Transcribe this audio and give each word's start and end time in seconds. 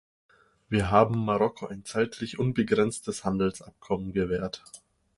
Wir 0.67 0.89
haben 0.89 1.25
Marokko 1.25 1.67
ein 1.67 1.85
zeitlich 1.85 2.39
unbegrenztes 2.39 3.23
Handelsabkommen 3.23 4.13
gewährt. 4.13 4.63